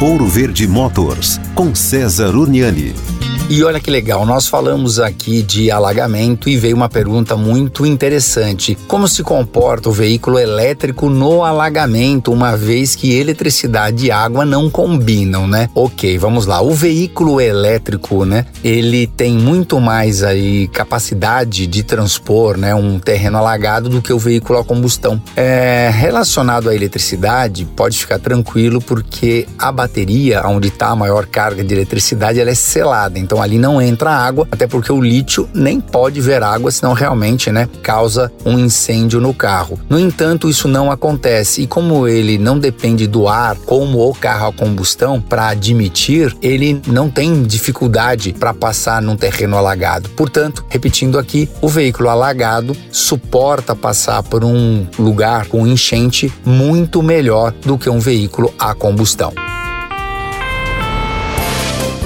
[0.00, 3.19] Ouro Verde Motors, com César Uniani.
[3.52, 8.78] E olha que legal, nós falamos aqui de alagamento e veio uma pergunta muito interessante.
[8.86, 14.70] Como se comporta o veículo elétrico no alagamento, uma vez que eletricidade e água não
[14.70, 15.68] combinam, né?
[15.74, 16.60] Ok, vamos lá.
[16.60, 18.46] O veículo elétrico, né?
[18.62, 22.72] Ele tem muito mais aí capacidade de transpor, né?
[22.72, 25.20] Um terreno alagado do que o veículo a combustão.
[25.34, 31.64] É, relacionado à eletricidade, pode ficar tranquilo porque a bateria, onde está a maior carga
[31.64, 33.18] de eletricidade, ela é selada.
[33.18, 37.50] Então ali não entra água, até porque o lítio nem pode ver água, senão realmente,
[37.50, 39.78] né, causa um incêndio no carro.
[39.88, 44.48] No entanto, isso não acontece e como ele não depende do ar, como o carro
[44.48, 50.08] a combustão, para admitir, ele não tem dificuldade para passar num terreno alagado.
[50.10, 57.52] Portanto, repetindo aqui, o veículo alagado suporta passar por um lugar com enchente muito melhor
[57.64, 59.49] do que um veículo a combustão.